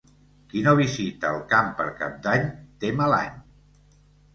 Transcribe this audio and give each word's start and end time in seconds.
Qui 0.53 0.63
no 0.67 0.73
visita 0.79 1.29
el 1.35 1.45
camp 1.53 1.71
per 1.83 1.89
Cap 2.03 2.19
d'Any 2.27 2.51
té 2.85 2.95
mal 3.01 3.19
any. 3.23 3.41